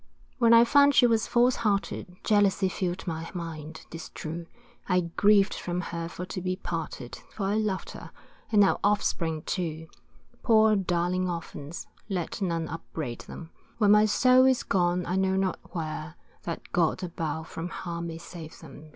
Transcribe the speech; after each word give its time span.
When 0.39 0.51
I 0.51 0.65
found 0.65 0.95
she 0.95 1.05
was 1.05 1.27
false 1.27 1.57
hearted, 1.57 2.15
Jealousy 2.23 2.69
fill'd 2.69 3.05
my 3.05 3.29
mind, 3.35 3.85
'tis 3.91 4.09
true, 4.09 4.47
I 4.89 5.01
grieved 5.15 5.53
from 5.53 5.79
her 5.79 6.09
for 6.09 6.25
to 6.25 6.41
be 6.41 6.55
parted, 6.55 7.17
For 7.29 7.45
I 7.45 7.53
loved 7.53 7.91
her, 7.91 8.09
and 8.51 8.63
our 8.63 8.79
offspring 8.83 9.43
too; 9.43 9.85
Poor 10.41 10.75
darling 10.75 11.29
orphans, 11.29 11.85
let 12.09 12.41
none 12.41 12.67
upbraid 12.67 13.19
them, 13.21 13.51
When 13.77 13.91
my 13.91 14.05
soul 14.05 14.45
is 14.45 14.63
gone, 14.63 15.05
I 15.05 15.17
know 15.17 15.35
not 15.35 15.59
where, 15.75 16.15
That 16.45 16.71
God 16.71 17.03
above 17.03 17.47
from 17.47 17.69
harm 17.69 18.07
may 18.07 18.17
save 18.17 18.57
them. 18.59 18.89